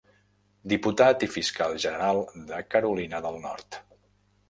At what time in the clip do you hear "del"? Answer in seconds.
3.29-3.43